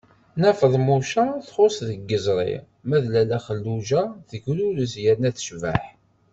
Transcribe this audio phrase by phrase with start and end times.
[0.35, 2.57] Nna Feḍmuca txuṣṣ deg yiẓri,
[2.87, 5.81] ma d Lalla Xelluǧa tegrurez yerna tecbeḥ.